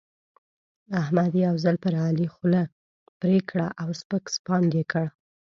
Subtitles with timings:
[1.01, 2.63] احمد یو ځل پر علي خوله
[3.19, 5.05] پرې کړه او سپک سپاند يې کړ.